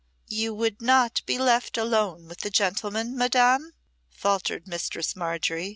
[0.29, 3.75] "You would not be left alone with the gentleman, Madam?"
[4.09, 5.69] faltered Mistress Margery.